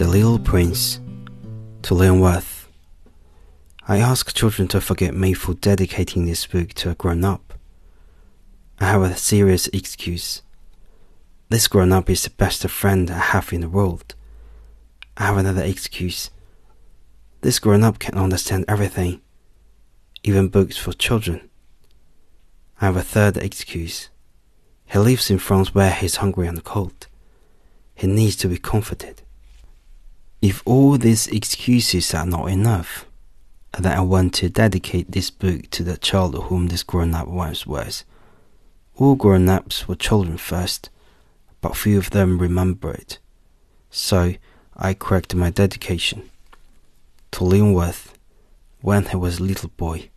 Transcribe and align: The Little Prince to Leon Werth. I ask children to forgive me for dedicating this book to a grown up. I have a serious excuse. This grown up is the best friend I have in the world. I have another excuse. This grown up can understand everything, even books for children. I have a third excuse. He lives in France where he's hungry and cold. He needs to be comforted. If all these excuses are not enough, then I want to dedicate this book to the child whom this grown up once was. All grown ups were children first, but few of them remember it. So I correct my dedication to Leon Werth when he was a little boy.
The 0.00 0.08
Little 0.08 0.38
Prince 0.38 0.98
to 1.82 1.92
Leon 1.92 2.20
Werth. 2.20 2.68
I 3.86 3.98
ask 3.98 4.34
children 4.34 4.66
to 4.68 4.80
forgive 4.80 5.14
me 5.14 5.34
for 5.34 5.52
dedicating 5.52 6.24
this 6.24 6.46
book 6.46 6.72
to 6.76 6.88
a 6.88 6.94
grown 6.94 7.22
up. 7.22 7.52
I 8.78 8.86
have 8.86 9.02
a 9.02 9.14
serious 9.14 9.66
excuse. 9.74 10.40
This 11.50 11.68
grown 11.68 11.92
up 11.92 12.08
is 12.08 12.24
the 12.24 12.30
best 12.30 12.66
friend 12.70 13.10
I 13.10 13.18
have 13.18 13.52
in 13.52 13.60
the 13.60 13.68
world. 13.68 14.14
I 15.18 15.24
have 15.24 15.36
another 15.36 15.64
excuse. 15.64 16.30
This 17.42 17.58
grown 17.58 17.84
up 17.84 17.98
can 17.98 18.14
understand 18.16 18.64
everything, 18.68 19.20
even 20.22 20.48
books 20.48 20.78
for 20.78 20.94
children. 20.94 21.50
I 22.80 22.86
have 22.86 22.96
a 22.96 23.02
third 23.02 23.36
excuse. 23.36 24.08
He 24.86 24.98
lives 24.98 25.30
in 25.30 25.38
France 25.38 25.74
where 25.74 25.92
he's 25.92 26.16
hungry 26.16 26.46
and 26.46 26.64
cold. 26.64 27.06
He 27.94 28.06
needs 28.06 28.36
to 28.36 28.48
be 28.48 28.56
comforted. 28.56 29.20
If 30.42 30.62
all 30.64 30.96
these 30.96 31.26
excuses 31.26 32.14
are 32.14 32.24
not 32.24 32.46
enough, 32.46 33.04
then 33.78 33.92
I 33.92 34.00
want 34.00 34.32
to 34.34 34.48
dedicate 34.48 35.12
this 35.12 35.28
book 35.28 35.68
to 35.70 35.84
the 35.84 35.98
child 35.98 36.34
whom 36.44 36.68
this 36.68 36.82
grown 36.82 37.14
up 37.14 37.28
once 37.28 37.66
was. 37.66 38.04
All 38.96 39.16
grown 39.16 39.50
ups 39.50 39.86
were 39.86 39.96
children 39.96 40.38
first, 40.38 40.88
but 41.60 41.76
few 41.76 41.98
of 41.98 42.10
them 42.10 42.38
remember 42.38 42.90
it. 42.90 43.18
So 43.90 44.34
I 44.74 44.94
correct 44.94 45.34
my 45.34 45.50
dedication 45.50 46.30
to 47.32 47.44
Leon 47.44 47.74
Werth 47.74 48.14
when 48.80 49.04
he 49.04 49.16
was 49.16 49.40
a 49.40 49.42
little 49.42 49.70
boy. 49.76 50.08